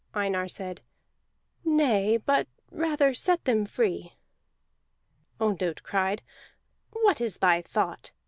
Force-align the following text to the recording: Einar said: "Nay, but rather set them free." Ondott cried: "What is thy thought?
Einar 0.15 0.47
said: 0.47 0.81
"Nay, 1.63 2.17
but 2.17 2.47
rather 2.71 3.13
set 3.13 3.45
them 3.45 3.67
free." 3.67 4.13
Ondott 5.39 5.83
cried: 5.83 6.23
"What 6.89 7.21
is 7.21 7.37
thy 7.37 7.61
thought? 7.61 8.11